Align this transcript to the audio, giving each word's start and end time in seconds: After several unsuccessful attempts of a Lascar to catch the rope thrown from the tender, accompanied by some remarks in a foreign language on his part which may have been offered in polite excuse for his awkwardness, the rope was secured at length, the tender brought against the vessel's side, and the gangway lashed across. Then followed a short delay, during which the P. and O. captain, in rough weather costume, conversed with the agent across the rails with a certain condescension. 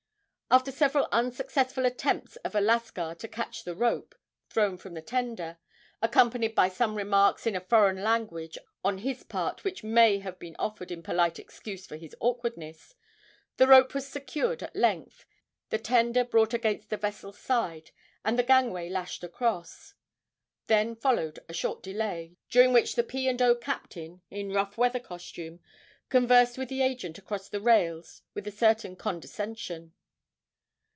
After 0.53 0.73
several 0.73 1.07
unsuccessful 1.13 1.85
attempts 1.85 2.35
of 2.43 2.55
a 2.55 2.59
Lascar 2.59 3.15
to 3.19 3.27
catch 3.29 3.63
the 3.63 3.73
rope 3.73 4.13
thrown 4.49 4.77
from 4.77 4.95
the 4.95 5.01
tender, 5.01 5.57
accompanied 6.01 6.55
by 6.55 6.67
some 6.67 6.95
remarks 6.97 7.47
in 7.47 7.55
a 7.55 7.61
foreign 7.61 8.03
language 8.03 8.57
on 8.83 8.97
his 8.97 9.23
part 9.23 9.63
which 9.63 9.81
may 9.81 10.19
have 10.19 10.37
been 10.39 10.57
offered 10.59 10.91
in 10.91 11.03
polite 11.03 11.39
excuse 11.39 11.87
for 11.87 11.95
his 11.95 12.13
awkwardness, 12.19 12.95
the 13.55 13.65
rope 13.65 13.93
was 13.93 14.05
secured 14.05 14.61
at 14.61 14.75
length, 14.75 15.23
the 15.69 15.77
tender 15.77 16.25
brought 16.25 16.53
against 16.53 16.89
the 16.89 16.97
vessel's 16.97 17.39
side, 17.39 17.91
and 18.25 18.37
the 18.37 18.43
gangway 18.43 18.89
lashed 18.89 19.23
across. 19.23 19.93
Then 20.67 20.97
followed 20.97 21.39
a 21.47 21.53
short 21.53 21.81
delay, 21.81 22.35
during 22.49 22.73
which 22.73 22.95
the 22.95 23.03
P. 23.05 23.29
and 23.29 23.41
O. 23.41 23.55
captain, 23.55 24.21
in 24.29 24.51
rough 24.51 24.77
weather 24.77 24.99
costume, 24.99 25.61
conversed 26.09 26.57
with 26.57 26.67
the 26.67 26.81
agent 26.81 27.17
across 27.17 27.47
the 27.47 27.61
rails 27.61 28.21
with 28.33 28.45
a 28.45 28.51
certain 28.51 28.97
condescension. 28.97 29.93